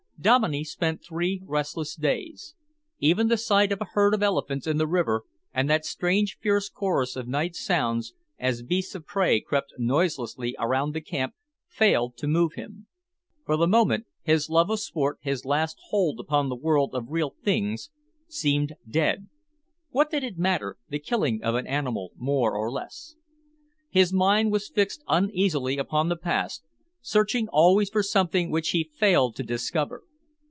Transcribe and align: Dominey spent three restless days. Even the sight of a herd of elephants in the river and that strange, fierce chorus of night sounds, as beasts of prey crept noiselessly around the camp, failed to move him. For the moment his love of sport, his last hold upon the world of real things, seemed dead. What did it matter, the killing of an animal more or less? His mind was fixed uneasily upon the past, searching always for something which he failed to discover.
Dominey 0.21 0.63
spent 0.63 1.03
three 1.03 1.41
restless 1.43 1.95
days. 1.95 2.53
Even 2.99 3.27
the 3.27 3.37
sight 3.37 3.71
of 3.71 3.81
a 3.81 3.85
herd 3.93 4.13
of 4.13 4.21
elephants 4.21 4.67
in 4.67 4.77
the 4.77 4.85
river 4.85 5.23
and 5.51 5.67
that 5.67 5.83
strange, 5.83 6.37
fierce 6.39 6.69
chorus 6.69 7.15
of 7.15 7.27
night 7.27 7.55
sounds, 7.55 8.13
as 8.37 8.61
beasts 8.61 8.93
of 8.93 9.03
prey 9.07 9.41
crept 9.41 9.73
noiselessly 9.79 10.55
around 10.59 10.93
the 10.93 11.01
camp, 11.01 11.33
failed 11.67 12.15
to 12.17 12.27
move 12.27 12.53
him. 12.53 12.85
For 13.47 13.57
the 13.57 13.65
moment 13.65 14.05
his 14.21 14.47
love 14.47 14.69
of 14.69 14.79
sport, 14.79 15.17
his 15.23 15.43
last 15.43 15.79
hold 15.89 16.19
upon 16.19 16.49
the 16.49 16.55
world 16.55 16.93
of 16.93 17.09
real 17.09 17.33
things, 17.43 17.89
seemed 18.27 18.75
dead. 18.87 19.27
What 19.89 20.11
did 20.11 20.23
it 20.23 20.37
matter, 20.37 20.77
the 20.87 20.99
killing 20.99 21.41
of 21.43 21.55
an 21.55 21.65
animal 21.65 22.11
more 22.15 22.55
or 22.55 22.69
less? 22.71 23.15
His 23.89 24.13
mind 24.13 24.51
was 24.51 24.69
fixed 24.69 25.03
uneasily 25.07 25.79
upon 25.79 26.09
the 26.09 26.15
past, 26.15 26.63
searching 27.01 27.47
always 27.47 27.89
for 27.89 28.03
something 28.03 28.51
which 28.51 28.69
he 28.69 28.91
failed 28.99 29.35
to 29.37 29.41
discover. 29.43 30.03